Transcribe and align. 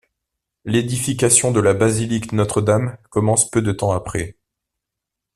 L'édification 0.65 1.51
de 1.51 1.59
la 1.59 1.75
basilique 1.75 2.31
Notre-Dame 2.31 2.97
commence 3.11 3.51
peu 3.51 3.61
de 3.61 3.71
temps 3.71 3.91
après. 3.91 4.35